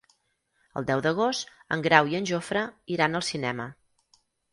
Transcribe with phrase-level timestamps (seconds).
[0.79, 2.63] El deu d'agost en Grau i en Jofre
[2.95, 3.69] iran al cinema.